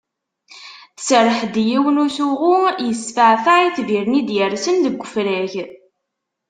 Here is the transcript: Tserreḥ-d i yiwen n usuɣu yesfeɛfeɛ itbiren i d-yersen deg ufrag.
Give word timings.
Tserreḥ-d 0.97 1.55
i 1.61 1.63
yiwen 1.69 1.97
n 2.01 2.03
usuɣu 2.05 2.55
yesfeɛfeɛ 2.87 3.57
itbiren 3.67 4.19
i 4.19 4.21
d-yersen 4.27 4.75
deg 4.85 5.01
ufrag. 5.03 5.53